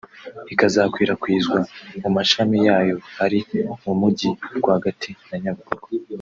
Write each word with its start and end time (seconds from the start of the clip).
ikazikwirakwiza 0.53 1.57
mu 2.01 2.09
mashami 2.15 2.57
yayo 2.67 2.97
ari 3.23 3.39
mu 3.85 3.93
Mujyi 3.99 4.29
rwagati 4.57 5.09
na 5.29 5.37
Nyabugogo 5.43 5.87